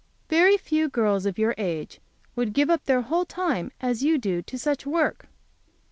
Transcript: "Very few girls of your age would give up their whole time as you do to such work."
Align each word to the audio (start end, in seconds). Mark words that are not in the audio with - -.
"Very 0.29 0.57
few 0.57 0.89
girls 0.89 1.27
of 1.27 1.37
your 1.37 1.53
age 1.59 1.99
would 2.35 2.53
give 2.53 2.71
up 2.71 2.85
their 2.85 3.01
whole 3.03 3.23
time 3.23 3.71
as 3.79 4.01
you 4.01 4.17
do 4.17 4.41
to 4.41 4.57
such 4.57 4.87
work." 4.87 5.27